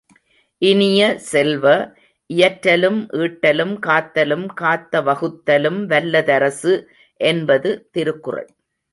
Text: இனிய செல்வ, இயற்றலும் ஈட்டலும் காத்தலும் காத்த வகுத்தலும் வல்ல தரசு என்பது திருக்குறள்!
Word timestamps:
இனிய 0.61 1.01
செல்வ, 1.31 1.65
இயற்றலும் 2.29 2.97
ஈட்டலும் 3.19 3.75
காத்தலும் 3.79 4.47
காத்த 4.53 5.01
வகுத்தலும் 5.01 5.79
வல்ல 5.85 6.23
தரசு 6.23 6.73
என்பது 7.19 7.71
திருக்குறள்! 7.91 8.49